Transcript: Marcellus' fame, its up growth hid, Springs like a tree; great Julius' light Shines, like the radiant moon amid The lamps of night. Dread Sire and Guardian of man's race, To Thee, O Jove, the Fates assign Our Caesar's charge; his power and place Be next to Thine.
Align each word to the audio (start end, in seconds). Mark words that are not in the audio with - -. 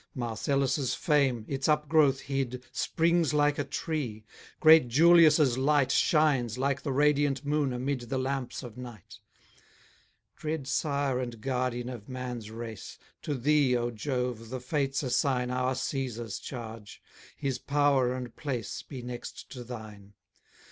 Marcellus' 0.15 0.95
fame, 0.95 1.45
its 1.47 1.67
up 1.67 1.87
growth 1.87 2.21
hid, 2.21 2.63
Springs 2.71 3.35
like 3.35 3.59
a 3.59 3.63
tree; 3.63 4.23
great 4.59 4.87
Julius' 4.87 5.59
light 5.59 5.91
Shines, 5.91 6.57
like 6.57 6.81
the 6.81 6.91
radiant 6.91 7.45
moon 7.45 7.71
amid 7.71 8.01
The 8.09 8.17
lamps 8.17 8.63
of 8.63 8.79
night. 8.79 9.19
Dread 10.35 10.67
Sire 10.67 11.19
and 11.19 11.39
Guardian 11.39 11.87
of 11.89 12.09
man's 12.09 12.49
race, 12.49 12.97
To 13.21 13.35
Thee, 13.35 13.77
O 13.77 13.91
Jove, 13.91 14.49
the 14.49 14.59
Fates 14.59 15.03
assign 15.03 15.51
Our 15.51 15.75
Caesar's 15.75 16.39
charge; 16.39 16.99
his 17.37 17.59
power 17.59 18.15
and 18.15 18.35
place 18.35 18.81
Be 18.81 19.03
next 19.03 19.51
to 19.51 19.63
Thine. 19.63 20.13